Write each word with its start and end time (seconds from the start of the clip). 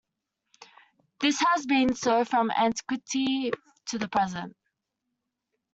This 1.19 1.39
has 1.41 1.67
been 1.67 1.93
so 1.93 2.25
from 2.25 2.49
antiquity 2.49 3.51
to 3.85 3.99
the 3.99 4.07
present. 4.09 4.55